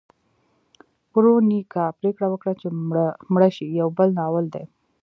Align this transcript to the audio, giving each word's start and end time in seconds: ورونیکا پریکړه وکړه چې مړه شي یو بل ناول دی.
ورونیکا 1.15 1.85
پریکړه 1.99 2.27
وکړه 2.29 2.53
چې 2.61 2.67
مړه 3.33 3.49
شي 3.55 3.65
یو 3.79 3.87
بل 3.97 4.07
ناول 4.19 4.45
دی. 4.53 4.63